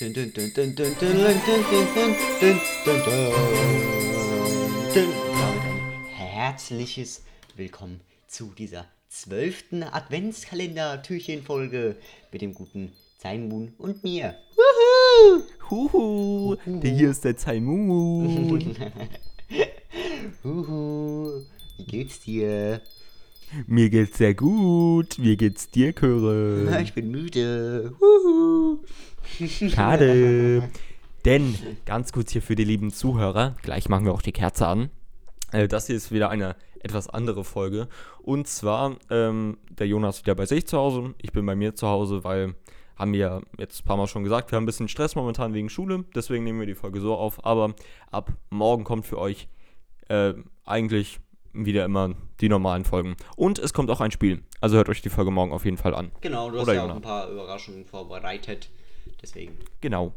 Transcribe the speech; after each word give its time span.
Dun, 0.00 0.14
dun, 0.14 0.32
dun, 0.32 0.50
dun, 0.54 0.74
dun, 0.74 0.94
dun, 0.98 1.20
dun, 1.20 1.42
dun, 1.44 1.62
dun, 1.94 2.14
dun, 2.40 2.56
dun, 2.86 3.00
dun. 3.04 3.32
Damit 4.94 4.96
ein 4.96 6.06
herzliches 6.16 7.22
Willkommen 7.54 8.00
zu 8.26 8.54
dieser 8.56 8.86
zwölften 9.10 9.82
Adventskalender-Türchen-Folge 9.82 11.96
mit 12.32 12.40
dem 12.40 12.54
guten 12.54 12.94
Zainmoon 13.18 13.74
und 13.76 14.02
mir. 14.02 14.38
Huhu, 15.68 16.56
der 16.64 16.92
hier 16.92 17.10
ist 17.10 17.26
der 17.26 17.36
Zaimun. 17.36 18.58
Huhu, 20.42 21.42
wie 21.76 21.84
geht's 21.84 22.20
dir? 22.20 22.80
Mir 23.66 23.90
geht's 23.90 24.18
sehr 24.18 24.34
gut. 24.34 25.16
Wie 25.18 25.36
geht's 25.36 25.70
dir, 25.70 25.92
Chöre? 25.92 26.80
Ich 26.82 26.94
bin 26.94 27.10
müde. 27.10 27.92
Huhu. 28.00 28.78
Schade. 29.68 30.68
Denn, 31.24 31.54
ganz 31.84 32.12
kurz 32.12 32.32
hier 32.32 32.42
für 32.42 32.54
die 32.54 32.64
lieben 32.64 32.92
Zuhörer, 32.92 33.56
gleich 33.62 33.88
machen 33.88 34.06
wir 34.06 34.12
auch 34.12 34.22
die 34.22 34.32
Kerze 34.32 34.66
an. 34.66 34.90
Äh, 35.52 35.68
das 35.68 35.86
hier 35.86 35.96
ist 35.96 36.12
wieder 36.12 36.30
eine 36.30 36.56
etwas 36.80 37.08
andere 37.08 37.44
Folge. 37.44 37.88
Und 38.22 38.46
zwar, 38.46 38.96
ähm, 39.10 39.58
der 39.68 39.86
Jonas 39.86 40.22
wieder 40.22 40.34
bei 40.34 40.46
sich 40.46 40.66
zu 40.66 40.78
Hause, 40.78 41.14
ich 41.20 41.32
bin 41.32 41.44
bei 41.44 41.56
mir 41.56 41.74
zu 41.74 41.88
Hause, 41.88 42.24
weil, 42.24 42.54
haben 42.96 43.12
wir 43.12 43.18
ja 43.18 43.40
jetzt 43.58 43.82
ein 43.82 43.84
paar 43.84 43.96
Mal 43.96 44.06
schon 44.06 44.24
gesagt, 44.24 44.50
wir 44.50 44.56
haben 44.56 44.62
ein 44.62 44.66
bisschen 44.66 44.88
Stress 44.88 45.14
momentan 45.14 45.52
wegen 45.52 45.68
Schule, 45.68 46.04
deswegen 46.14 46.44
nehmen 46.44 46.60
wir 46.60 46.66
die 46.66 46.74
Folge 46.74 47.00
so 47.00 47.14
auf. 47.14 47.44
Aber 47.44 47.74
ab 48.10 48.32
morgen 48.48 48.84
kommt 48.84 49.06
für 49.06 49.18
euch 49.18 49.48
äh, 50.08 50.34
eigentlich 50.64 51.20
wieder 51.52 51.84
immer 51.84 52.14
die 52.40 52.48
normalen 52.48 52.84
Folgen. 52.84 53.16
Und 53.36 53.58
es 53.58 53.72
kommt 53.72 53.90
auch 53.90 54.00
ein 54.00 54.10
Spiel. 54.10 54.42
Also 54.60 54.76
hört 54.76 54.88
euch 54.88 55.02
die 55.02 55.08
Folge 55.10 55.30
morgen 55.30 55.52
auf 55.52 55.64
jeden 55.64 55.76
Fall 55.76 55.94
an. 55.94 56.10
Genau, 56.20 56.50
du 56.50 56.56
hast 56.58 56.64
Oder 56.64 56.74
ja 56.74 56.84
auch 56.84 56.94
ein 56.94 57.02
paar 57.02 57.28
Überraschungen 57.30 57.84
vorbereitet. 57.84 58.70
Deswegen. 59.22 59.58
Genau. 59.80 60.14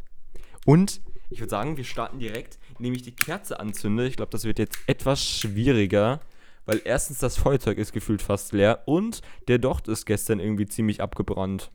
Und 0.66 1.02
ich 1.30 1.40
würde 1.40 1.50
sagen, 1.50 1.78
wir 1.78 1.84
starten 1.84 2.20
direkt, 2.20 2.60
indem 2.78 2.94
ich 2.94 3.02
die 3.02 3.16
Kerze 3.16 3.60
anzünde. 3.60 4.06
Ich 4.08 4.16
glaube, 4.16 4.32
das 4.32 4.44
wird 4.46 4.60
jetzt 4.60 4.78
etwas 4.88 5.24
schwieriger, 5.26 6.20
weil 6.66 6.82
erstens 6.86 7.20
das 7.20 7.38
Feuerzeug 7.38 7.78
ist 7.78 7.92
gefühlt 7.92 8.22
fast 8.22 8.54
leer 8.54 8.84
und 8.86 9.22
der 9.48 9.58
Docht 9.58 9.88
ist 9.88 10.06
gestern 10.06 10.40
irgendwie 10.40 10.68
ziemlich 10.68 11.02
abgebrannt. 11.02 11.72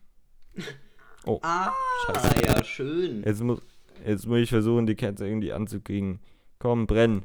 Oh, 1.27 1.41
Ah, 1.43 1.73
Scheiße. 2.07 2.43
ja, 2.47 2.65
schön. 2.65 3.23
jetzt 3.27 3.43
muss, 3.43 3.61
jetzt 4.07 4.27
muss 4.27 4.39
ich 4.39 4.49
versuchen, 4.49 4.87
die 4.87 4.95
Kerze 4.95 5.27
irgendwie 5.27 5.53
anzukriegen. 5.53 6.21
Komm, 6.59 6.87
brenn. 6.87 7.25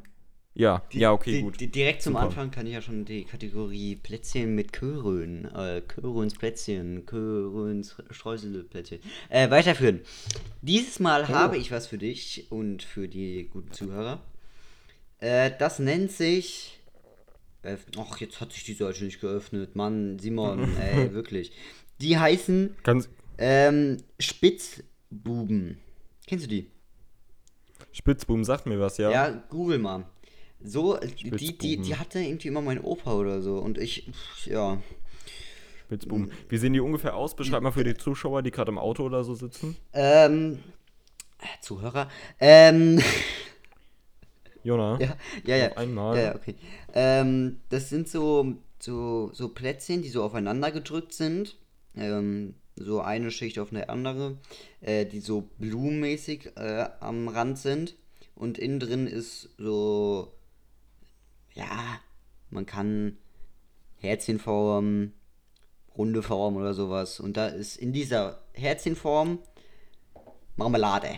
Ja, 0.56 0.84
ja, 0.92 1.12
okay, 1.12 1.32
Di- 1.38 1.42
gut. 1.42 1.60
di- 1.60 1.68
direkt 1.72 2.04
zum 2.04 2.14
Super. 2.14 2.26
Anfang 2.26 2.52
kann 2.52 2.68
ich 2.68 2.74
ja 2.74 2.82
schon 2.82 3.06
die 3.06 3.24
Kategorie 3.24 3.96
Plätzchen 3.96 4.54
mit 4.54 4.72
Körön, 4.72 5.46
äh, 5.46 5.82
Köröns 5.82 6.36
Plätzchen, 6.36 7.08
Köröns 7.08 7.96
Streuselplätzchen, 8.12 9.00
äh, 9.30 9.50
weiterführen. 9.50 10.02
Dieses 10.62 11.00
Mal 11.00 11.24
Oh. 11.24 11.30
habe 11.30 11.58
ich 11.58 11.72
was 11.72 11.88
für 11.88 11.98
dich 11.98 12.46
und 12.52 12.84
für 12.84 13.08
die 13.08 13.50
guten 13.52 13.72
Zuhörer. 13.72 14.22
Äh, 15.20 15.50
das 15.58 15.80
nennt 15.80 16.12
sich. 16.12 16.80
Äh, 17.64 17.78
ach, 17.98 18.20
jetzt 18.20 18.40
hat 18.40 18.52
sich 18.52 18.64
die 18.64 18.74
Seite 18.74 19.06
nicht 19.06 19.22
geöffnet. 19.22 19.76
Mann, 19.76 20.20
Simon, 20.20 20.60
ey, 20.78 21.14
wirklich. 21.14 21.52
Die 22.00 22.18
heißen 22.20 22.76
Ganz 22.84 23.10
ähm, 23.40 23.98
Spitzbuben. 24.20 25.80
Kennst 26.28 26.46
du 26.46 26.50
die? 26.50 26.70
Spitzboom 27.92 28.44
sagt 28.44 28.66
mir 28.68 28.80
was, 28.80 28.98
ja. 28.98 29.10
Ja, 29.10 29.30
google 29.50 29.80
mal. 29.80 30.06
So, 30.64 30.98
die, 30.98 31.08
die, 31.08 31.30
die 31.32 31.50
Spitzbuben. 31.50 32.00
hatte 32.00 32.20
irgendwie 32.20 32.48
immer 32.48 32.62
mein 32.62 32.82
Opa 32.82 33.14
oder 33.14 33.42
so. 33.42 33.58
Und 33.58 33.78
ich, 33.78 34.10
ja. 34.46 34.82
Spitzboom. 35.86 36.32
Wie 36.50 36.58
sehen 36.58 36.74
die 36.74 36.80
ungefähr 36.80 37.16
aus? 37.16 37.36
Beschreib 37.36 37.62
mal 37.62 37.72
für 37.72 37.84
die 37.84 37.96
Zuschauer, 37.96 38.42
die 38.42 38.52
gerade 38.52 38.72
im 38.72 38.78
Auto 38.78 39.04
oder 39.04 39.24
so 39.24 39.36
sitzen. 39.36 39.76
Ähm, 39.92 40.60
äh, 41.40 41.62
Zuhörer. 41.62 42.10
Ähm, 42.40 43.02
Jona? 44.64 44.98
ja, 45.00 45.18
ja, 45.46 45.56
ja. 45.58 45.78
Einmal. 45.78 46.18
Ja, 46.18 46.36
okay. 46.36 46.56
Ähm, 46.94 47.60
das 47.70 47.90
sind 47.90 48.08
so, 48.08 48.56
so, 48.80 49.32
so 49.34 49.50
Plätzchen, 49.50 50.02
die 50.02 50.10
so 50.10 50.24
aufeinander 50.24 50.72
gedrückt 50.72 51.14
sind. 51.14 51.58
Ähm, 51.96 52.56
so 52.76 53.02
eine 53.02 53.30
Schicht 53.30 53.60
auf 53.60 53.72
eine 53.72 53.90
andere, 53.90 54.38
äh, 54.82 55.06
die 55.06 55.20
so 55.20 55.50
blumenmäßig 55.60 56.52
äh, 56.56 56.86
am 57.02 57.28
Rand 57.28 57.58
sind. 57.58 57.96
Und 58.36 58.58
innen 58.58 58.80
drin 58.80 59.06
ist 59.06 59.50
so, 59.58 60.32
ja, 61.54 62.00
man 62.50 62.66
kann 62.66 63.18
Herzchenform, 63.98 65.12
runde 65.98 66.22
Form 66.24 66.56
oder 66.58 66.74
sowas. 66.74 67.20
Und 67.20 67.38
da 67.38 67.48
ist 67.48 67.78
in 67.78 67.94
dieser 67.94 68.40
Herzchenform 68.54 69.40
Marmelade. 70.56 71.10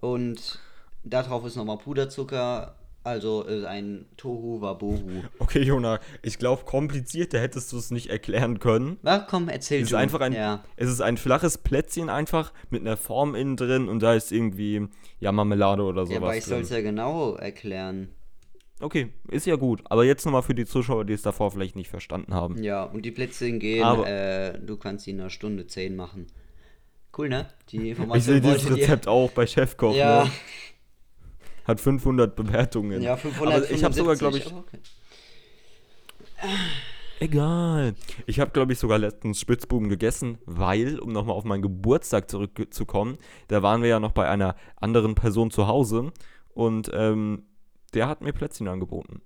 Und 0.00 0.58
darauf 1.04 1.44
ist 1.44 1.56
nochmal 1.56 1.78
Puderzucker. 1.78 2.76
Also 3.02 3.46
ein 3.46 4.06
Tohu 4.16 4.60
Wabohu. 4.60 5.22
Okay, 5.38 5.62
Jona, 5.62 6.00
ich 6.22 6.40
glaube, 6.40 6.64
komplizierter 6.64 7.38
hättest 7.40 7.72
du 7.72 7.78
es 7.78 7.92
nicht 7.92 8.08
erklären 8.10 8.58
können. 8.58 8.98
Na 9.02 9.20
komm, 9.20 9.48
erzähl 9.48 9.78
Es 9.78 9.84
ist 9.84 9.92
du. 9.92 9.96
einfach 9.96 10.18
ein, 10.20 10.32
Ja. 10.32 10.64
es 10.74 10.90
ist 10.90 11.00
ein 11.00 11.16
flaches 11.16 11.58
Plätzchen 11.58 12.10
einfach 12.10 12.52
mit 12.68 12.80
einer 12.80 12.96
Form 12.96 13.36
innen 13.36 13.56
drin 13.56 13.88
und 13.88 14.02
da 14.02 14.14
ist 14.14 14.32
irgendwie 14.32 14.88
ja 15.20 15.30
Marmelade 15.30 15.84
oder 15.84 16.02
ja, 16.02 16.16
aber 16.16 16.26
sowas 16.26 16.36
ich 16.38 16.44
soll 16.46 16.62
es 16.62 16.70
ja 16.70 16.80
genau 16.80 17.36
erklären. 17.36 18.08
Okay, 18.80 19.08
ist 19.30 19.46
ja 19.46 19.56
gut. 19.56 19.80
Aber 19.84 20.04
jetzt 20.04 20.24
nochmal 20.26 20.42
für 20.42 20.54
die 20.54 20.66
Zuschauer, 20.66 21.04
die 21.06 21.14
es 21.14 21.22
davor 21.22 21.50
vielleicht 21.50 21.76
nicht 21.76 21.88
verstanden 21.88 22.34
haben. 22.34 22.62
Ja, 22.62 22.84
und 22.84 23.02
die 23.06 23.10
Plätzchen 23.10 23.58
gehen, 23.58 23.82
Aber- 23.84 24.06
äh, 24.06 24.58
du 24.60 24.76
kannst 24.76 25.04
sie 25.06 25.12
in 25.12 25.20
einer 25.20 25.30
Stunde 25.30 25.66
10 25.66 25.96
machen. 25.96 26.26
Cool, 27.16 27.30
ne? 27.30 27.48
Die 27.70 27.76
Ich 27.78 27.82
sehe 27.82 27.90
Information 27.92 28.42
dieses 28.42 28.64
wolltet 28.64 28.78
ihr- 28.78 28.84
Rezept 28.84 29.08
auch 29.08 29.30
bei 29.30 29.46
Chefkoch. 29.46 29.94
Ja, 29.94 30.24
Ne? 30.24 30.30
Hat 31.64 31.80
500 31.80 32.36
Bewertungen. 32.36 33.00
ja, 33.02 33.12
Aber 33.12 33.20
575. 33.22 33.76
ich 33.76 33.82
habe 33.84 33.94
sogar, 33.94 34.14
glaube 34.16 34.38
ich, 34.38 34.46
aber 34.46 34.58
okay. 34.58 34.78
Egal. 37.18 37.94
Ich 38.26 38.40
habe, 38.40 38.50
glaube 38.50 38.72
ich, 38.74 38.78
sogar 38.78 38.98
letztens 38.98 39.40
Spitzbuben 39.40 39.88
gegessen, 39.88 40.36
weil, 40.44 40.98
um 41.00 41.12
nochmal 41.12 41.34
auf 41.34 41.44
meinen 41.44 41.62
Geburtstag 41.62 42.30
zurückzukommen, 42.30 43.16
da 43.48 43.62
waren 43.62 43.80
wir 43.82 43.88
ja 43.88 44.00
noch 44.00 44.12
bei 44.12 44.28
einer 44.28 44.54
anderen 44.76 45.14
Person 45.14 45.50
zu 45.50 45.66
Hause 45.66 46.12
und 46.52 46.90
ähm, 46.92 47.44
der 47.96 48.06
hat 48.08 48.20
mir 48.20 48.32
Plätzchen 48.32 48.68
angeboten. 48.68 49.22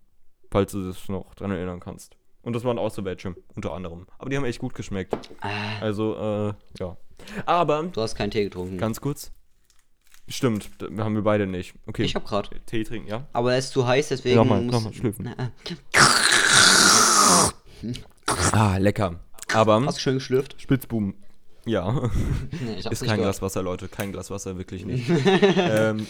Falls 0.51 0.73
du 0.73 0.87
das 0.87 1.09
noch 1.09 1.35
dran 1.35 1.51
erinnern 1.51 1.81
kannst. 1.81 2.17
Und 2.43 2.55
das 2.55 2.65
waren 2.65 2.79
auch 2.79 2.91
so 2.91 3.05
welche, 3.05 3.35
unter 3.55 3.73
anderem. 3.73 4.07
Aber 4.19 4.31
die 4.31 4.37
haben 4.37 4.45
echt 4.47 4.61
gut 4.61 4.75
geschmeckt. 4.75 5.15
Ah, 5.41 5.51
Also, 5.81 6.17
äh, 6.17 6.55
ja. 6.79 6.97
Aber, 7.45 7.83
du 7.83 8.01
hast 8.01 8.15
keinen 8.15 8.31
Tee 8.31 8.45
getrunken. 8.45 8.79
ganz 8.79 9.01
kurz. 9.01 9.31
Stimmt, 10.27 10.71
haben 10.99 11.15
wir 11.17 11.23
beide 11.23 11.47
nicht. 11.47 11.75
Okay. 11.87 12.05
ich 12.05 12.15
hab 12.15 12.25
grad. 12.25 12.51
Tee 12.67 12.85
trinken, 12.85 13.09
ja? 13.09 13.27
Aber 13.33 13.55
es 13.55 13.67
ist 13.67 13.73
zu 13.73 13.87
heiß, 13.87 14.09
deswegen 14.09 14.37
Nochmal, 14.37 14.63
muss... 14.63 14.73
nochmal 14.73 14.95
schlürfen. 14.95 15.29
Na, 15.37 15.51
Ah, 18.53 18.77
lecker. 18.79 19.21
Aber, 19.53 19.85
Hast 19.85 19.99
du 19.99 20.01
schön 20.03 20.15
geschlürft? 20.15 20.61
Spitzbuben, 20.61 21.15
ja. 21.67 22.09
Nee, 22.65 22.79
Ist 22.79 22.85
kein 22.85 23.01
gehört. 23.01 23.19
Glas 23.21 23.43
Wasser, 23.43 23.63
Leute. 23.63 23.89
Kein 23.89 24.13
Glas 24.13 24.31
Wasser, 24.31 24.57
wirklich 24.57 24.85
nicht. 24.87 25.09
ähm, 25.57 26.07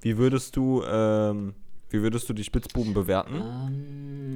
wie 0.00 0.18
würdest 0.18 0.56
du, 0.56 0.82
ähm, 0.84 1.54
wie 1.94 2.02
würdest 2.02 2.28
du 2.28 2.34
die 2.34 2.44
Spitzbuben 2.44 2.92
bewerten? 2.92 3.36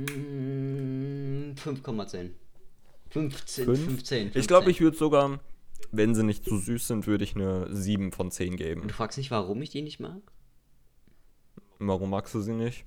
Ähm, 0.06 1.54
5,10. 1.56 2.30
15, 3.10 3.64
Fünf? 3.64 3.84
15. 3.84 4.30
Ich 4.34 4.46
glaube, 4.46 4.70
ich 4.70 4.80
würde 4.80 4.96
sogar, 4.96 5.41
wenn 5.91 6.14
sie 6.14 6.22
nicht 6.22 6.44
zu 6.44 6.56
süß 6.58 6.86
sind, 6.86 7.08
würde 7.08 7.24
ich 7.24 7.34
eine 7.34 7.66
7 7.74 8.12
von 8.12 8.30
10 8.30 8.56
geben. 8.56 8.86
Du 8.86 8.94
fragst 8.94 9.19
nicht, 9.19 9.32
warum 9.32 9.60
ich 9.60 9.70
die 9.70 9.82
nicht 9.82 9.98
mag? 9.98 10.20
Warum 11.80 12.10
magst 12.10 12.34
du 12.34 12.41
sie 12.41 12.52
nicht? 12.52 12.84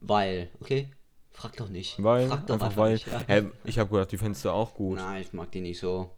Weil, 0.00 0.50
okay? 0.60 0.90
Frag 1.30 1.56
doch 1.56 1.70
nicht. 1.70 2.02
Weil, 2.02 2.28
Frag 2.28 2.46
doch 2.46 2.54
einfach 2.54 2.76
weil. 2.76 2.92
Nicht, 2.94 3.06
ja. 3.06 3.22
Hä, 3.26 3.44
ich 3.64 3.78
habe 3.78 3.88
gedacht, 3.90 4.12
die 4.12 4.18
fändest 4.18 4.44
du 4.44 4.50
auch 4.50 4.74
gut. 4.74 4.98
Nein, 4.98 5.22
ich 5.22 5.32
mag 5.32 5.50
die 5.50 5.62
nicht 5.62 5.78
so. 5.78 6.10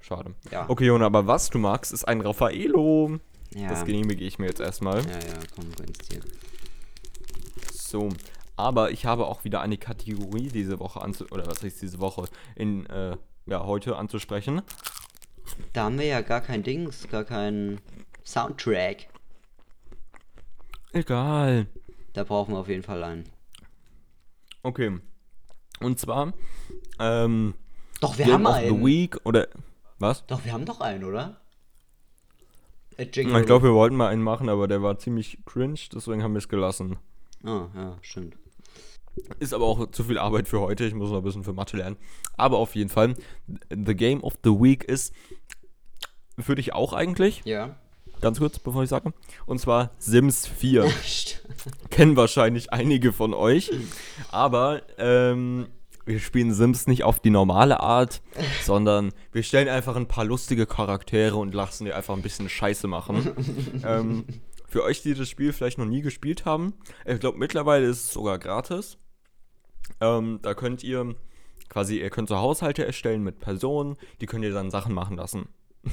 Schade. 0.00 0.34
Ja. 0.50 0.68
Okay, 0.68 0.84
Jona, 0.86 1.06
aber 1.06 1.26
was 1.26 1.48
du 1.48 1.58
magst, 1.58 1.92
ist 1.92 2.04
ein 2.04 2.20
Raffaello. 2.20 3.18
Ja. 3.54 3.68
Das 3.70 3.86
genehmige 3.86 4.24
ich 4.24 4.38
mir 4.38 4.46
jetzt 4.46 4.60
erstmal. 4.60 4.98
Ja, 5.06 5.12
ja, 5.12 5.38
komm, 5.54 5.72
gönn's 5.74 5.98
dir. 6.08 6.20
So, 7.88 8.10
aber 8.54 8.90
ich 8.90 9.06
habe 9.06 9.26
auch 9.26 9.44
wieder 9.44 9.62
eine 9.62 9.78
Kategorie 9.78 10.48
diese 10.48 10.78
Woche 10.78 11.00
anzu 11.00 11.24
oder 11.30 11.46
was 11.46 11.62
heißt 11.62 11.80
diese 11.80 12.00
Woche 12.00 12.28
in 12.54 12.84
äh, 12.84 13.16
ja 13.46 13.64
heute 13.64 13.96
anzusprechen. 13.96 14.60
Da 15.72 15.84
haben 15.84 15.98
wir 15.98 16.04
ja 16.04 16.20
gar 16.20 16.42
kein 16.42 16.62
Dings, 16.62 17.08
gar 17.08 17.24
keinen 17.24 17.80
Soundtrack. 18.26 19.08
Egal. 20.92 21.66
Da 22.12 22.24
brauchen 22.24 22.52
wir 22.52 22.58
auf 22.58 22.68
jeden 22.68 22.82
Fall 22.82 23.02
einen. 23.02 23.24
Okay. 24.62 24.98
Und 25.80 25.98
zwar 25.98 26.34
ähm, 26.98 27.54
Doch, 28.02 28.18
wir 28.18 28.26
Game 28.26 28.34
haben 28.34 28.46
of 28.46 28.56
the 28.56 28.66
einen. 28.66 28.84
Week 28.84 29.16
oder 29.24 29.48
was? 29.98 30.26
Doch, 30.26 30.44
wir 30.44 30.52
haben 30.52 30.66
doch 30.66 30.82
einen, 30.82 31.04
oder? 31.04 31.40
Äh, 32.98 33.04
Ich 33.04 33.12
glaube, 33.12 33.62
wir 33.62 33.72
wollten 33.74 33.96
mal 33.96 34.08
einen 34.08 34.22
machen, 34.22 34.50
aber 34.50 34.68
der 34.68 34.82
war 34.82 34.98
ziemlich 34.98 35.38
cringe, 35.46 35.80
deswegen 35.94 36.22
haben 36.22 36.34
wir 36.34 36.38
es 36.38 36.50
gelassen. 36.50 36.98
Ah, 37.44 37.68
ja, 37.74 37.96
stimmt. 38.02 38.36
Ist 39.40 39.52
aber 39.52 39.64
auch 39.64 39.90
zu 39.90 40.04
viel 40.04 40.18
Arbeit 40.18 40.48
für 40.48 40.60
heute. 40.60 40.84
Ich 40.84 40.94
muss 40.94 41.10
noch 41.10 41.18
ein 41.18 41.24
bisschen 41.24 41.44
für 41.44 41.52
Mathe 41.52 41.76
lernen. 41.76 41.96
Aber 42.36 42.58
auf 42.58 42.74
jeden 42.74 42.90
Fall, 42.90 43.14
the 43.68 43.94
Game 43.94 44.22
of 44.22 44.34
the 44.44 44.50
Week 44.50 44.84
ist 44.84 45.12
für 46.38 46.54
dich 46.54 46.72
auch 46.72 46.92
eigentlich. 46.92 47.42
Ja. 47.44 47.76
Ganz 48.20 48.38
kurz, 48.38 48.58
bevor 48.58 48.82
ich 48.82 48.88
sage. 48.88 49.12
Und 49.46 49.60
zwar 49.60 49.90
Sims 49.98 50.46
4. 50.46 50.90
Kennen 51.90 52.16
wahrscheinlich 52.16 52.72
einige 52.72 53.12
von 53.12 53.32
euch. 53.32 53.70
Aber 54.30 54.82
ähm, 54.98 55.68
wir 56.04 56.18
spielen 56.18 56.52
Sims 56.52 56.86
nicht 56.86 57.04
auf 57.04 57.20
die 57.20 57.30
normale 57.30 57.80
Art, 57.80 58.22
sondern 58.64 59.12
wir 59.32 59.42
stellen 59.42 59.68
einfach 59.68 59.94
ein 59.94 60.08
paar 60.08 60.24
lustige 60.24 60.66
Charaktere 60.66 61.36
und 61.36 61.54
lassen 61.54 61.84
die 61.84 61.92
einfach 61.92 62.14
ein 62.14 62.22
bisschen 62.22 62.48
Scheiße 62.48 62.88
machen. 62.88 63.30
ähm, 63.84 64.24
für 64.68 64.84
euch, 64.84 65.02
die 65.02 65.14
das 65.14 65.28
Spiel 65.28 65.52
vielleicht 65.52 65.78
noch 65.78 65.86
nie 65.86 66.02
gespielt 66.02 66.44
haben, 66.44 66.74
ich 67.04 67.20
glaube 67.20 67.38
mittlerweile 67.38 67.86
ist 67.86 68.04
es 68.04 68.12
sogar 68.12 68.38
gratis. 68.38 68.98
Ähm, 70.00 70.38
da 70.42 70.54
könnt 70.54 70.84
ihr 70.84 71.14
quasi, 71.68 72.00
ihr 72.00 72.10
könnt 72.10 72.28
so 72.28 72.36
Haushalte 72.36 72.84
erstellen 72.84 73.22
mit 73.22 73.40
Personen, 73.40 73.96
die 74.20 74.26
könnt 74.26 74.44
ihr 74.44 74.52
dann 74.52 74.70
Sachen 74.70 74.94
machen 74.94 75.16
lassen. 75.16 75.48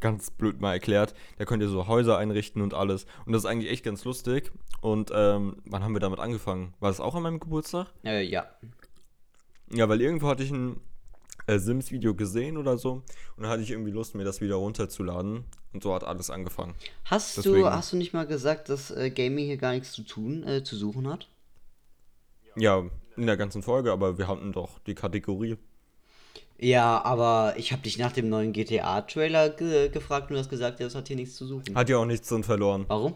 ganz 0.00 0.30
blöd 0.30 0.60
mal 0.60 0.72
erklärt. 0.72 1.14
Da 1.38 1.46
könnt 1.46 1.62
ihr 1.62 1.68
so 1.68 1.86
Häuser 1.86 2.18
einrichten 2.18 2.60
und 2.60 2.74
alles. 2.74 3.06
Und 3.24 3.32
das 3.32 3.44
ist 3.44 3.50
eigentlich 3.50 3.70
echt 3.70 3.84
ganz 3.84 4.04
lustig. 4.04 4.52
Und 4.82 5.10
ähm, 5.14 5.56
wann 5.64 5.82
haben 5.82 5.94
wir 5.94 6.00
damit 6.00 6.18
angefangen? 6.18 6.74
War 6.80 6.90
das 6.90 7.00
auch 7.00 7.14
an 7.14 7.22
meinem 7.22 7.40
Geburtstag? 7.40 7.86
Äh, 8.04 8.22
ja. 8.24 8.46
Ja, 9.70 9.88
weil 9.88 10.02
irgendwo 10.02 10.28
hatte 10.28 10.42
ich 10.42 10.50
ein 10.50 10.80
äh, 11.54 11.58
Sims-Video 11.58 12.14
gesehen 12.14 12.56
oder 12.56 12.78
so. 12.78 12.92
Und 12.92 13.04
dann 13.42 13.48
hatte 13.48 13.62
ich 13.62 13.70
irgendwie 13.70 13.90
Lust, 13.90 14.14
mir 14.14 14.24
das 14.24 14.40
wieder 14.40 14.56
runterzuladen. 14.56 15.44
Und 15.72 15.82
so 15.82 15.94
hat 15.94 16.04
alles 16.04 16.30
angefangen. 16.30 16.74
Hast 17.04 17.38
Deswegen- 17.38 17.56
du 17.60 17.70
hast 17.70 17.92
du 17.92 17.96
nicht 17.96 18.12
mal 18.12 18.26
gesagt, 18.26 18.68
dass 18.68 18.90
äh, 18.90 19.10
Gaming 19.10 19.46
hier 19.46 19.56
gar 19.56 19.72
nichts 19.72 19.92
zu 19.92 20.02
tun, 20.02 20.42
äh, 20.46 20.62
zu 20.62 20.76
suchen 20.76 21.08
hat? 21.08 21.28
Ja, 22.56 22.84
in 23.16 23.26
der 23.26 23.36
ganzen 23.36 23.62
Folge, 23.62 23.92
aber 23.92 24.18
wir 24.18 24.28
hatten 24.28 24.52
doch 24.52 24.78
die 24.80 24.94
Kategorie. 24.94 25.56
Ja, 26.58 27.02
aber 27.04 27.54
ich 27.56 27.72
habe 27.72 27.82
dich 27.82 27.98
nach 27.98 28.12
dem 28.12 28.28
neuen 28.28 28.52
GTA-Trailer 28.52 29.50
ge 29.50 29.88
gefragt 29.88 30.28
und 30.30 30.34
du 30.34 30.38
hast 30.40 30.50
gesagt, 30.50 30.78
ja, 30.80 30.86
das 30.86 30.94
hat 30.94 31.08
hier 31.08 31.16
nichts 31.16 31.34
zu 31.36 31.46
suchen. 31.46 31.74
Hat 31.74 31.88
ja 31.88 31.96
auch 31.96 32.04
nichts 32.04 32.28
drin 32.28 32.44
verloren. 32.44 32.84
Warum? 32.88 33.14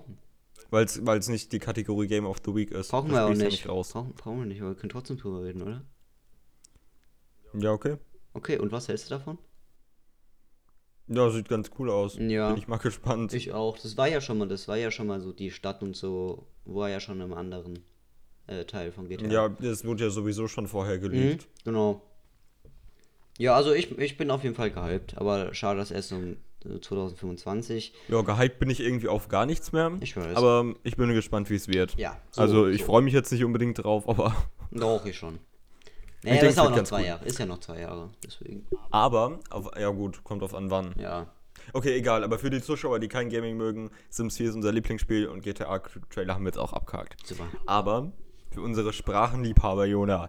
Weil 0.71 0.85
es 0.87 1.29
nicht 1.29 1.53
die 1.53 1.59
Kategorie 1.61 2.09
Game 2.09 2.27
of 2.27 2.39
the 2.45 2.55
Week 2.55 2.73
ist. 2.73 2.91
Brauchen 2.91 3.11
Das 3.11 3.19
wir 3.19 3.27
auch 3.27 3.31
ist 3.31 3.41
ja 3.43 3.49
nicht. 3.49 3.69
raus. 3.69 3.91
Brauchen, 3.93 4.15
brauchen 4.15 4.39
wir 4.41 4.47
nicht, 4.47 4.61
aber 4.63 4.71
wir 4.71 4.75
können 4.77 4.91
trotzdem 4.91 5.17
drüber 5.19 5.45
reden, 5.45 5.63
oder? 5.63 5.83
Ja, 7.55 7.71
okay. 7.73 7.97
Okay, 8.37 8.59
und 8.59 8.71
was 8.71 8.87
hältst 8.89 9.07
du 9.07 9.15
davon? 9.15 9.39
Ja, 11.09 11.31
sieht 11.31 11.49
ganz 11.49 11.71
cool 11.79 11.89
aus. 11.91 12.17
Ja. 12.21 12.49
Bin 12.51 12.59
ich 12.59 12.69
mal 12.69 12.77
gespannt. 12.77 13.33
Ich 13.33 13.53
auch. 13.53 13.79
Das 13.79 13.97
war 13.97 14.09
ja 14.09 14.21
schon 14.21 14.37
mal, 14.39 14.47
das 14.49 14.69
war 14.69 14.77
ja 14.77 14.91
schon 14.91 15.07
mal 15.07 15.21
so 15.23 15.33
die 15.33 15.51
Stadt 15.51 15.83
und 15.83 15.97
so, 15.97 16.47
war 16.67 16.91
ja 16.91 17.01
schon 17.01 17.21
im 17.21 17.33
anderen 17.33 17.79
äh, 18.47 18.65
Teil 18.65 18.93
von 18.93 19.09
GTA. 19.09 19.27
ja, 19.31 19.49
das 19.49 19.85
wurde 19.87 20.05
ja 20.05 20.11
sowieso 20.11 20.49
schon 20.49 20.67
vorher 20.69 20.97
Mhm, 20.99 21.01
geleakt. 21.01 21.49
genau. 21.65 22.03
Ja, 23.39 23.55
also 23.55 23.73
ich, 23.73 23.97
ich 23.99 24.17
bin 24.19 24.31
auf 24.31 24.43
jeden 24.45 24.55
Fall 24.55 24.71
gehypt, 24.71 25.17
aber 25.17 25.55
schade, 25.55 25.79
dass 25.79 25.91
erst 25.91 26.13
um 26.13 26.37
äh, 26.65 26.81
2025. 26.81 27.95
Ja, 28.09 28.21
gehypt 28.23 28.59
bin 28.59 28.69
ich 28.69 28.81
irgendwie 28.81 29.09
auf 29.09 29.29
gar 29.29 29.47
nichts 29.47 29.73
mehr. 29.73 29.93
Ich 30.01 30.15
weiß. 30.17 30.37
Aber 30.37 30.75
ich 30.83 30.97
bin 30.97 31.09
gespannt, 31.15 31.49
wie 31.51 31.55
es 31.57 31.69
wird. 31.69 31.95
Ja, 31.97 32.21
so- 32.31 32.41
also 32.43 32.67
ich 32.69 32.81
so. 32.81 32.87
freue 32.87 33.03
mich 33.03 33.15
jetzt 33.15 33.31
nicht 33.33 33.45
unbedingt 33.45 33.83
drauf, 33.83 34.09
aber, 34.09 34.35
Doch, 34.73 35.07
ich 35.07 35.17
schon. 35.17 35.39
Naja, 36.23 36.41
das 36.43 36.53
ist 36.53 36.59
auch 36.59 36.71
noch 36.71 36.83
zwei 36.85 36.99
gut. 36.99 37.07
Jahre. 37.07 37.25
Ist 37.25 37.39
ja 37.39 37.47
noch 37.47 37.61
zwei 37.61 37.81
Jahre. 37.81 38.11
Deswegen. 38.25 38.67
aber, 38.91 39.39
auf, 39.51 39.71
ja 39.79 39.89
gut, 39.91 40.25
kommt 40.25 40.43
auf 40.43 40.55
an 40.55 40.71
wann. 40.71 40.95
Ja. 40.99 41.27
Okay, 41.73 41.97
egal, 41.97 42.23
aber 42.25 42.39
für 42.39 42.51
die 42.51 42.61
Zuschauer, 42.63 42.99
die 43.01 43.09
kein 43.09 43.29
Gaming 43.29 43.57
mögen, 43.57 43.91
Sims 44.11 44.37
4 44.37 44.51
ist 44.51 44.55
unser 44.55 44.73
Lieblingsspiel 44.73 45.27
und 45.29 45.43
GTA-Trailer 45.43 46.35
haben 46.35 46.45
wir 46.45 46.51
jetzt 46.51 46.59
auch 46.59 46.73
abgehakt. 46.73 47.17
Super. 47.27 47.47
Aber 47.67 48.13
für 48.51 48.61
unsere 48.61 48.93
Sprachenliebhaber, 48.93 49.87
Jona, 49.87 50.29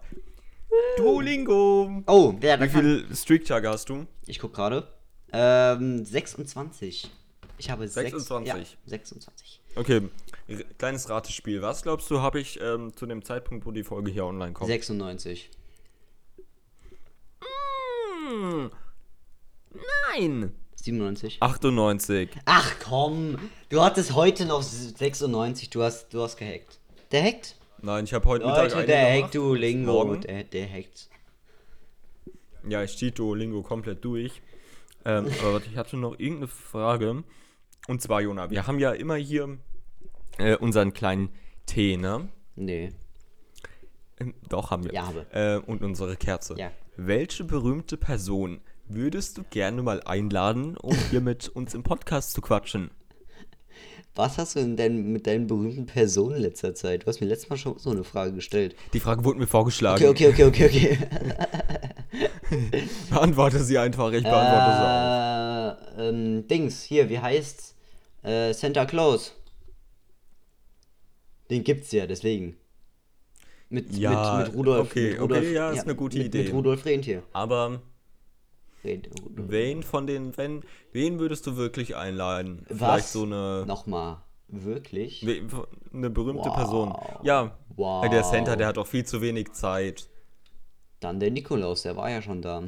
Duolingo! 0.96 2.02
Oh, 2.06 2.34
wer 2.40 2.60
Wie 2.60 2.68
kann. 2.68 2.80
viel 2.80 3.06
Streak-Tage 3.16 3.68
hast 3.68 3.88
du? 3.88 4.06
Ich 4.26 4.38
guck 4.38 4.54
gerade. 4.54 4.88
Ähm, 5.32 6.04
26. 6.04 7.10
Ich 7.58 7.70
habe 7.70 7.88
sechs- 7.88 8.10
26. 8.10 8.48
Ja, 8.48 8.90
26. 8.90 9.60
Okay, 9.76 10.08
kleines 10.78 11.08
Ratespiel. 11.08 11.62
Was 11.62 11.82
glaubst 11.82 12.10
du, 12.10 12.20
habe 12.20 12.40
ich 12.40 12.60
ähm, 12.60 12.94
zu 12.96 13.06
dem 13.06 13.24
Zeitpunkt, 13.24 13.66
wo 13.66 13.70
die 13.70 13.84
Folge 13.84 14.10
hier 14.10 14.24
online 14.26 14.52
kommt? 14.52 14.68
96. 14.68 15.50
Hm, 18.28 18.70
Nein! 20.14 20.52
97. 20.76 21.38
98. 21.40 22.30
Ach 22.44 22.74
komm, 22.84 23.38
du 23.68 23.80
hattest 23.82 24.14
heute 24.14 24.46
noch 24.46 24.62
96, 24.62 25.70
du 25.70 25.82
hast, 25.82 26.12
du 26.12 26.22
hast 26.22 26.36
gehackt. 26.36 26.78
Der 27.10 27.24
hackt? 27.24 27.56
Nein, 27.80 28.04
ich 28.04 28.12
habe 28.12 28.28
heute 28.28 28.44
Mittag 28.44 28.64
Leute, 28.64 28.76
eine 28.76 28.86
der 28.86 29.00
gemacht. 29.00 29.22
hackt 29.24 29.34
Duolingo. 29.34 29.92
Morgen. 29.92 30.20
Der, 30.20 30.44
der 30.44 30.70
hackt. 30.70 31.08
Ja, 32.68 32.82
ich 32.82 32.96
cheat 32.96 33.18
Duolingo 33.18 33.62
komplett 33.62 34.04
durch. 34.04 34.42
Ähm, 35.04 35.26
aber 35.40 35.54
warte, 35.54 35.68
ich 35.70 35.76
hatte 35.76 35.96
noch 35.96 36.18
irgendeine 36.18 36.48
Frage. 36.48 37.24
Und 37.86 38.02
zwar, 38.02 38.20
Jona, 38.20 38.50
wir 38.50 38.66
haben 38.66 38.78
ja 38.78 38.92
immer 38.92 39.16
hier 39.16 39.58
äh, 40.38 40.56
unseren 40.56 40.92
kleinen 40.92 41.30
Tee, 41.66 41.96
ne? 41.96 42.28
Nee. 42.56 42.92
Ähm, 44.20 44.34
Doch, 44.48 44.70
haben 44.70 44.84
wir. 44.84 44.92
Ja, 44.92 45.06
habe. 45.06 45.26
Äh, 45.32 45.58
und 45.70 45.82
unsere 45.82 46.16
Kerze. 46.16 46.56
Ja. 46.58 46.70
Welche 47.00 47.44
berühmte 47.44 47.96
Person 47.96 48.60
würdest 48.88 49.38
du 49.38 49.44
gerne 49.50 49.82
mal 49.82 50.02
einladen, 50.02 50.76
um 50.76 50.96
hier 51.12 51.20
mit 51.20 51.48
uns 51.48 51.72
im 51.72 51.84
Podcast 51.84 52.32
zu 52.32 52.40
quatschen? 52.40 52.90
Was 54.16 54.36
hast 54.36 54.56
du 54.56 54.74
denn 54.74 55.12
mit 55.12 55.28
deinen 55.28 55.46
berühmten 55.46 55.86
Personen 55.86 56.34
in 56.34 56.42
letzter 56.42 56.74
Zeit? 56.74 57.04
Du 57.04 57.06
hast 57.06 57.20
mir 57.20 57.28
letztes 57.28 57.50
Mal 57.50 57.56
schon 57.56 57.78
so 57.78 57.90
eine 57.90 58.02
Frage 58.02 58.32
gestellt. 58.32 58.74
Die 58.94 58.98
Frage 58.98 59.22
wurde 59.22 59.38
mir 59.38 59.46
vorgeschlagen. 59.46 60.04
Okay, 60.04 60.26
okay, 60.26 60.44
okay, 60.44 60.66
okay, 60.66 60.98
okay. 62.50 62.82
Beantworte 63.10 63.62
sie 63.62 63.78
einfach, 63.78 64.10
ich 64.10 64.24
beantworte 64.24 64.72
sie 64.76 64.82
auch. 64.82 65.98
äh, 65.98 66.08
ähm, 66.08 66.48
Dings, 66.48 66.82
hier, 66.82 67.08
wie 67.08 67.20
heißt's? 67.20 67.76
Äh, 68.24 68.52
Santa 68.54 68.86
Claus. 68.86 69.36
Den 71.48 71.62
gibt's 71.62 71.92
ja, 71.92 72.08
deswegen. 72.08 72.56
Mit, 73.70 73.92
Ja, 73.96 74.38
mit, 74.38 74.48
mit 74.48 74.56
Rudolf. 74.56 74.90
okay, 74.90 75.10
mit 75.12 75.20
Rudolf 75.20 75.40
okay, 75.40 75.52
ja, 75.52 75.70
ist 75.70 75.84
eine 75.84 75.94
gute 75.94 76.18
mit, 76.18 76.26
Idee. 76.28 76.44
Mit 76.44 76.52
Rudolf 76.54 76.84
Rentier. 76.84 77.22
Aber 77.32 77.80
wen 78.82 79.82
von 79.82 80.06
den, 80.06 80.36
wenn, 80.36 80.62
wen 80.92 81.18
würdest 81.18 81.46
du 81.46 81.56
wirklich 81.56 81.96
einladen? 81.96 82.64
Vielleicht 82.68 82.80
Was? 82.80 83.12
so 83.12 83.24
eine, 83.24 83.64
Nochmal. 83.66 84.18
Wirklich? 84.48 85.22
eine 85.92 86.08
berühmte 86.10 86.48
Wow. 86.48 86.54
Person. 86.56 86.94
Ja, 87.22 87.58
Wow. 87.76 88.08
der 88.08 88.22
Center, 88.22 88.56
der 88.56 88.66
hat 88.68 88.78
auch 88.78 88.86
viel 88.86 89.04
zu 89.04 89.20
wenig 89.20 89.52
Zeit. 89.52 90.08
Dann 91.00 91.20
der 91.20 91.30
Nikolaus, 91.30 91.82
der 91.82 91.96
war 91.96 92.10
ja 92.10 92.22
schon 92.22 92.40
da. 92.40 92.62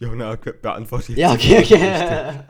Jona, 0.00 0.36
beantworte 0.36 1.12
jetzt. 1.12 1.18
Ja, 1.18 1.32
okay, 1.32 1.58
okay. 1.58 2.40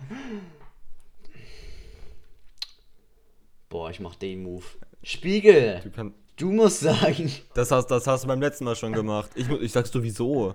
Boah, 3.69 3.91
ich 3.91 4.00
mach 4.00 4.15
den 4.15 4.43
Move. 4.43 4.65
Spiegel, 5.05 5.81
Du 5.84 5.91
kann, 5.91 6.15
du 6.37 6.51
musst 6.51 6.81
sagen. 6.81 7.31
das, 7.55 7.70
hast, 7.70 7.87
das 7.89 8.06
hast 8.06 8.25
du 8.25 8.29
beim 8.29 8.41
letzten 8.41 8.65
Mal 8.65 8.75
schon 8.75 8.93
gemacht. 8.93 9.31
Ich, 9.34 9.49
ich 9.49 9.70
sag's 9.73 9.91
dir 9.91 10.03
wieso. 10.03 10.55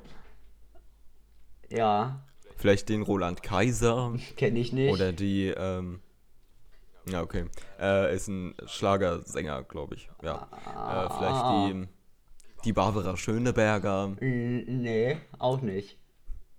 Ja, 1.69 2.23
Vielleicht 2.57 2.89
den 2.89 3.03
Roland 3.03 3.41
Kaiser 3.41 4.13
kenne 4.35 4.59
ich 4.59 4.73
nicht. 4.73 4.91
oder 4.91 5.13
die, 5.13 5.47
ähm, 5.47 6.01
ja, 7.07 7.21
okay. 7.21 7.45
Äh, 7.79 8.13
ist 8.13 8.27
ein 8.27 8.53
Schlagersänger, 8.65 9.63
glaube 9.63 9.95
ich. 9.95 10.09
Ja. 10.21 10.49
Äh, 10.65 11.09
vielleicht 11.17 11.45
die, 11.75 11.87
die 12.65 12.73
Barbara 12.73 13.15
Schöneberger. 13.15 14.15
Nee, 14.19 15.17
auch 15.37 15.61
nicht. 15.61 15.97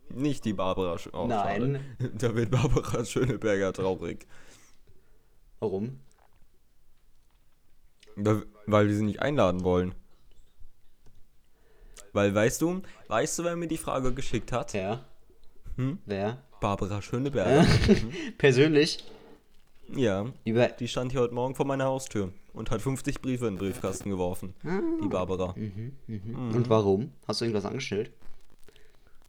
Nicht 0.08 0.44
die 0.46 0.54
Barbara 0.54 0.94
Schö- 0.94 1.12
oh, 1.12 1.26
Nein. 1.26 1.82
schade. 1.98 2.12
Da 2.18 2.34
wird 2.34 2.50
Barbara 2.50 3.04
Schöneberger 3.04 3.72
traurig. 3.74 4.26
Warum? 5.58 6.00
Weil 8.66 8.88
wir 8.88 8.94
sie 8.94 9.04
nicht 9.04 9.20
einladen 9.22 9.64
wollen. 9.64 9.94
Weil, 12.12 12.34
weißt 12.34 12.60
du, 12.62 12.82
weißt 13.08 13.38
du, 13.38 13.44
wer 13.44 13.56
mir 13.56 13.68
die 13.68 13.76
Frage 13.76 14.12
geschickt 14.12 14.52
hat? 14.52 14.72
Ja. 14.74 15.04
Hm? 15.76 15.98
Wer? 16.06 16.38
Barbara 16.60 17.00
Schöneberger. 17.00 17.66
Persönlich? 18.38 19.04
ja. 19.94 20.26
Über. 20.44 20.68
Die 20.68 20.88
stand 20.88 21.12
hier 21.12 21.20
heute 21.20 21.34
Morgen 21.34 21.54
vor 21.54 21.66
meiner 21.66 21.84
Haustür 21.86 22.32
und 22.52 22.70
hat 22.70 22.82
50 22.82 23.22
Briefe 23.22 23.46
in 23.46 23.54
den 23.54 23.58
Briefkasten 23.58 24.10
geworfen. 24.10 24.54
Die 25.02 25.08
Barbara. 25.08 25.54
Mhm. 25.56 25.92
Und 26.54 26.68
warum? 26.68 27.12
Hast 27.26 27.40
du 27.40 27.44
irgendwas 27.44 27.64
angestellt? 27.64 28.10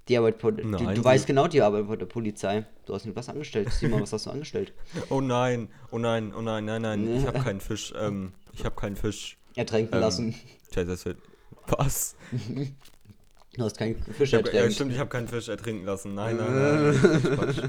Die 0.07 0.17
Arbeit. 0.17 0.41
Du, 0.41 0.49
Nein, 0.51 0.71
du 0.71 0.93
die- 0.95 1.03
weißt 1.03 1.27
genau 1.27 1.47
die 1.47 1.61
Arbeit 1.61 1.87
bei 1.87 1.95
der 1.95 2.05
Polizei. 2.07 2.65
Du 2.85 2.93
hast 2.93 3.05
irgendwas 3.05 3.29
angestellt. 3.29 3.71
Sieh 3.71 3.87
mal, 3.87 4.01
was 4.01 4.11
hast 4.13 4.25
du 4.25 4.31
angestellt? 4.31 4.73
Oh 5.09 5.21
nein, 5.21 5.69
oh 5.91 5.99
nein, 5.99 6.33
oh 6.35 6.41
nein, 6.41 6.65
nein, 6.65 6.81
nein. 6.81 7.15
Ich 7.17 7.25
habe 7.27 7.39
keinen 7.39 7.61
Fisch. 7.61 7.93
Ähm, 7.97 8.33
ich 8.53 8.65
habe 8.65 8.75
keinen 8.75 8.95
Fisch. 8.95 9.37
Ertränken 9.55 9.95
Ähm, 9.95 10.01
lassen. 10.01 10.35
Tja, 10.71 10.83
das 10.83 11.05
wird. 11.05 11.17
Was? 11.67 12.15
Du 13.53 13.63
hast 13.65 13.77
keinen 13.77 14.01
Fisch 14.01 14.33
hab, 14.33 14.53
ja, 14.53 14.71
stimmt, 14.71 14.93
ich 14.93 14.97
habe 14.97 15.09
keinen 15.09 15.27
Fisch 15.27 15.49
ertrinken 15.49 15.83
lassen. 15.85 16.15
Nein, 16.15 16.37
nein, 16.37 16.53
nein. 16.53 17.21
Quatsch. 17.35 17.61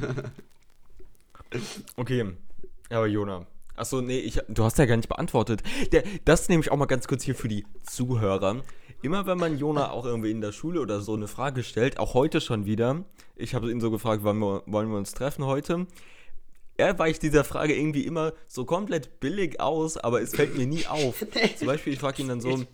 okay, 1.97 2.25
aber 2.89 3.09
Jona. 3.09 3.47
Achso, 3.75 4.01
nee, 4.01 4.19
ich, 4.21 4.39
du 4.49 4.63
hast 4.65 4.79
ja 4.79 4.85
gar 4.87 4.97
nicht 4.97 5.09
beantwortet. 5.09 5.63
Der, 5.91 6.05
das 6.25 6.49
nehme 6.49 6.63
ich 6.63 6.71
auch 6.71 6.77
mal 6.77 6.87
ganz 6.87 7.09
kurz 7.09 7.25
hier 7.25 7.35
für 7.35 7.49
die 7.49 7.67
Zuhörer. 7.85 8.63
Immer 9.03 9.27
wenn 9.27 9.39
man 9.39 9.59
Jona 9.59 9.91
auch 9.91 10.07
irgendwie 10.07 10.31
in 10.31 10.41
der 10.41 10.53
Schule 10.53 10.81
oder 10.81 11.01
so 11.01 11.15
eine 11.15 11.29
Frage 11.29 11.63
stellt, 11.63 11.99
auch 11.99 12.15
heute 12.15 12.41
schon 12.41 12.65
wieder, 12.67 13.05
ich 13.37 13.55
habe 13.55 13.71
ihn 13.71 13.81
so 13.81 13.91
gefragt, 13.91 14.23
wann 14.25 14.39
wir, 14.39 14.63
wollen 14.67 14.89
wir 14.91 14.97
uns 14.97 15.13
treffen 15.13 15.45
heute? 15.45 15.87
Er 16.79 16.99
weicht 16.99 17.23
dieser 17.23 17.45
Frage 17.45 17.77
irgendwie 17.77 18.07
immer 18.07 18.33
so 18.49 18.65
komplett 18.65 19.21
billig 19.21 19.61
aus, 19.61 19.99
aber 19.99 20.23
es 20.23 20.35
fällt 20.35 20.57
mir 20.57 20.67
nie 20.67 20.87
auf. 20.89 21.25
Zum 21.57 21.67
Beispiel, 21.67 21.93
ich 21.93 21.99
frage 21.99 22.23
ihn 22.23 22.29
dann 22.29 22.41
so, 22.41 22.65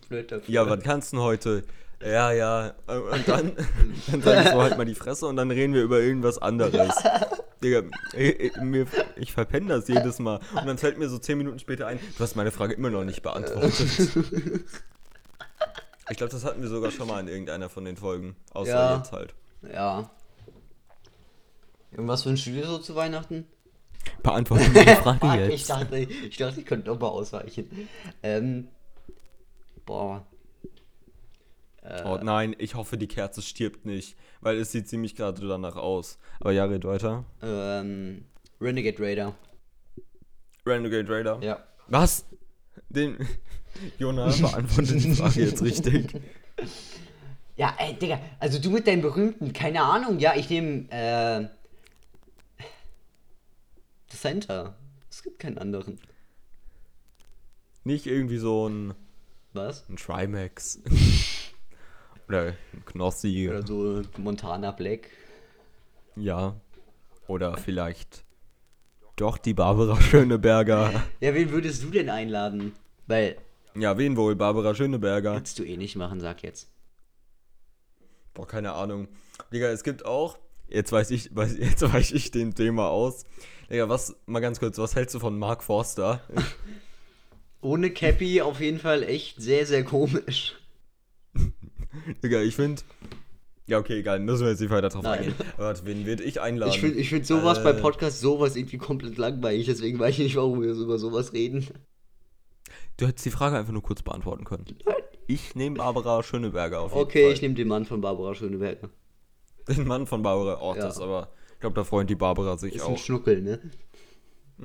ja, 0.47 0.69
was 0.69 0.83
kannst 0.83 1.13
du 1.13 1.17
denn 1.17 1.25
heute? 1.25 1.65
Ja, 2.01 2.31
ja, 2.31 2.75
äh, 2.87 2.97
und 2.97 3.27
dann, 3.27 3.53
dann 4.11 4.23
sag 4.23 4.45
ich 4.45 4.53
so 4.53 4.63
halt 4.63 4.79
mal 4.79 4.85
die 4.85 4.95
Fresse 4.95 5.27
und 5.27 5.37
dann 5.37 5.51
reden 5.51 5.75
wir 5.75 5.83
über 5.83 6.01
irgendwas 6.01 6.39
anderes. 6.39 6.95
Digga, 7.63 7.83
ich, 8.17 8.39
ich, 8.39 8.57
mir, 8.59 8.87
ich 9.17 9.33
verpenne 9.33 9.67
das 9.67 9.89
jedes 9.89 10.21
Mal. 10.21 10.39
Und 10.55 10.67
dann 10.67 10.79
fällt 10.79 10.97
mir 10.99 11.09
so 11.09 11.19
zehn 11.19 11.39
Minuten 11.39 11.59
später 11.59 11.89
ein, 11.89 11.99
du 12.17 12.23
hast 12.23 12.37
meine 12.37 12.53
Frage 12.53 12.75
immer 12.75 12.91
noch 12.91 13.05
nicht 13.05 13.23
beantwortet. 13.23 13.75
Ich 16.11 16.17
glaube, 16.17 16.31
das 16.33 16.45
hatten 16.45 16.63
wir 16.63 16.69
sogar 16.69 16.91
schon 16.91 17.07
mal 17.09 17.21
in 17.21 17.29
irgendeiner 17.29 17.69
von 17.69 17.85
den 17.85 17.97
Folgen. 17.97 18.37
Außer 18.53 18.71
Ja. 18.71 18.97
jetzt 18.97 19.13
halt. 19.13 19.35
Ja. 19.73 20.11
Und 21.97 22.07
was 22.09 22.25
wünschst 22.27 22.47
du 22.47 22.51
dir 22.53 22.67
so 22.67 22.79
zu 22.79 22.95
Weihnachten? 22.95 23.47
Beantworten 24.23 24.75
wir 24.75 24.85
die 24.85 24.91
Frage 24.95 25.19
Fuck, 25.21 25.35
ich 25.55 25.61
jetzt. 25.61 25.71
dachte, 25.71 25.99
ich 25.99 26.37
dachte, 26.37 26.61
ich 26.61 26.67
könnte 26.67 26.89
noch 26.89 26.99
mal 27.01 27.09
ausweichen. 27.09 27.89
Ähm. 28.23 28.69
Boah. 29.85 30.27
Oh 32.05 32.19
nein, 32.23 32.55
ich 32.59 32.75
hoffe, 32.75 32.99
die 32.99 33.09
Kerze 33.09 33.41
stirbt 33.41 33.87
nicht, 33.87 34.17
weil 34.43 34.59
es 34.59 34.73
sieht 34.73 34.89
ziemlich 34.89 35.15
gerade 35.17 35.47
danach 35.47 35.77
aus. 35.77 36.19
Aber 36.41 36.53
ja, 36.53 36.65
red 36.65 36.85
weiter. 36.85 37.25
Ähm. 37.43 38.27
Renegade 38.61 39.03
Raider. 39.03 39.35
Renegade 40.67 41.09
Raider. 41.11 41.39
Ja. 41.43 41.65
Was? 41.87 42.27
Den. 42.91 43.17
Jona 43.99 44.27
beantwortet 44.27 45.05
die 45.05 45.15
Frage 45.15 45.41
jetzt 45.41 45.63
richtig. 45.63 46.13
Ja, 47.57 47.75
ey, 47.79 47.95
Digga, 47.95 48.21
also 48.39 48.59
du 48.59 48.71
mit 48.71 48.87
deinen 48.87 49.03
berühmten, 49.03 49.53
keine 49.53 49.83
Ahnung, 49.83 50.19
ja, 50.19 50.35
ich 50.37 50.49
nehme, 50.49 50.89
äh. 50.91 51.49
Center. 54.09 54.77
Es 55.11 55.23
gibt 55.23 55.39
keinen 55.39 55.59
anderen. 55.59 55.99
Nicht 57.85 58.07
irgendwie 58.07 58.39
so 58.39 58.69
ein, 58.69 58.95
Was? 59.53 59.89
ein 59.89 59.97
Trimax. 59.97 60.81
Oder 62.29 62.55
ein 62.73 62.85
Knossi. 62.85 63.49
Oder 63.49 63.67
so 63.67 64.03
Montana 64.19 64.73
Black. 64.73 65.09
Ja. 66.17 66.61
Oder 67.27 67.57
vielleicht 67.57 68.25
doch 69.17 69.39
die 69.39 69.55
Barbara 69.55 70.01
Schöneberger. 70.01 71.05
Ja, 71.21 71.35
wen 71.35 71.51
würdest 71.51 71.83
du 71.83 71.91
denn 71.91 72.11
einladen? 72.11 72.73
Weil, 73.07 73.37
Ja, 73.79 73.97
wen 73.97 74.17
wohl? 74.17 74.35
Barbara 74.35 74.75
Schöneberger. 74.75 75.35
würdest 75.35 75.59
du 75.59 75.65
eh 75.65 75.77
nicht 75.77 75.97
machen, 75.97 76.21
sag 76.21 76.43
jetzt. 76.43 76.69
Boah, 78.35 78.47
keine 78.47 78.73
Ahnung. 78.73 79.09
Digga, 79.53 79.69
es 79.69 79.85
gibt 79.85 80.05
auch. 80.05 80.39
Jetzt 80.69 80.93
weiß 80.93 81.11
ich, 81.13 81.35
weiß, 81.35 81.57
jetzt 81.59 81.83
weiche 81.93 82.17
ich 82.17 82.31
dem 82.31 82.55
Thema 82.55 82.89
aus. 82.89 83.25
Digga, 83.71 83.89
was, 83.89 84.17
mal 84.27 84.41
ganz 84.41 84.59
kurz, 84.59 84.79
was 84.79 84.97
hältst 84.97 85.15
du 85.15 85.21
von 85.21 85.39
Mark 85.39 85.63
Forster? 85.63 86.21
Ohne 87.61 87.91
Cappy 87.91 88.41
auf 88.41 88.61
jeden 88.61 88.79
Fall 88.79 89.03
echt 89.03 89.41
sehr, 89.41 89.67
sehr 89.67 89.85
komisch. 89.85 90.57
Digga, 92.23 92.41
ich 92.41 92.55
finde. 92.55 92.83
Ja, 93.67 93.79
okay, 93.79 93.99
egal, 93.99 94.21
müssen 94.21 94.45
wir 94.45 94.51
jetzt 94.51 94.61
nicht 94.61 94.71
weiter 94.71 94.89
drauf 94.89 95.03
Nein. 95.03 95.19
eingehen. 95.19 95.35
Warte, 95.57 95.85
wen 95.85 96.07
würde 96.07 96.23
ich 96.23 96.41
einladen? 96.41 96.73
Ich 96.73 96.81
finde 96.81 96.99
ich 96.99 97.11
find 97.11 97.27
sowas 97.27 97.59
Äh, 97.59 97.65
bei 97.65 97.73
Podcasts 97.75 98.21
sowas 98.21 98.57
irgendwie 98.57 98.79
komplett 98.79 99.19
langweilig, 99.19 99.67
deswegen 99.67 99.99
weiß 99.99 100.15
ich 100.15 100.25
nicht, 100.25 100.37
warum 100.37 100.63
wir 100.63 100.75
so 100.75 100.85
über 100.85 100.99
sowas 100.99 101.33
reden. 101.35 101.67
Du 102.99 103.07
hättest 103.07 103.25
die 103.25 103.31
Frage 103.31 103.57
einfach 103.57 103.73
nur 103.73 103.83
kurz 103.83 104.03
beantworten 104.03 104.45
können. 104.45 104.67
Ich 105.27 105.55
nehme 105.55 105.77
Barbara 105.77 106.23
Schöneberger 106.23 106.81
auf 106.81 106.93
jeden 106.93 107.03
Okay, 107.05 107.23
Fall. 107.25 107.33
ich 107.33 107.43
nehme 107.43 107.55
den 107.55 107.69
Mann 107.69 107.85
von 107.87 108.01
Barbara 108.01 108.35
Schöneberger. 108.35 108.91
Den 109.69 109.87
Mann 109.87 110.07
von 110.07 110.23
Barbara. 110.23 110.59
Oh, 110.61 110.75
Ja. 110.75 110.83
das 110.83 111.01
aber. 111.01 111.29
Ich 111.55 111.61
glaube, 111.61 111.75
da 111.75 111.85
freut 111.85 112.09
die 112.11 112.15
Barbara 112.15 112.57
sich 112.59 112.75
Ist 112.77 112.83
ein 112.87 112.95
auch. 112.95 112.99
Schnuckel, 112.99 113.41
ne? 113.43 113.59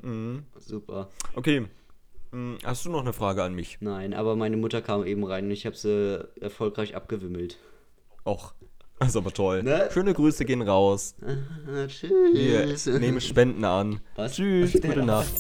Mhm. 0.01 0.43
Super. 0.59 1.09
Okay. 1.35 1.67
Hm, 2.31 2.57
Hast 2.63 2.85
du 2.85 2.89
noch 2.89 3.01
eine 3.01 3.13
Frage 3.13 3.43
an 3.43 3.53
mich? 3.53 3.77
Nein, 3.81 4.13
aber 4.13 4.35
meine 4.35 4.57
Mutter 4.57 4.81
kam 4.81 5.05
eben 5.05 5.23
rein 5.23 5.45
und 5.45 5.51
ich 5.51 5.65
habe 5.65 5.75
sie 5.75 6.27
erfolgreich 6.41 6.95
abgewimmelt. 6.95 7.57
Och, 8.25 8.53
das 8.99 9.09
ist 9.09 9.15
aber 9.17 9.31
toll. 9.31 9.61
Ne? 9.63 9.89
Schöne 9.91 10.13
Grüße 10.13 10.45
gehen 10.45 10.61
raus. 10.63 11.15
Ah, 11.21 11.27
Wir 12.33 12.67
tschüss. 12.69 12.87
nehmen 12.87 13.21
Spenden 13.21 13.63
an. 13.65 13.99
Was? 14.15 14.33
Tschüss, 14.35 14.71
gute 14.73 15.03
Nacht. 15.05 15.31